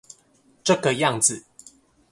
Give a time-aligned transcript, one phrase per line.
[0.63, 1.43] 這個樣子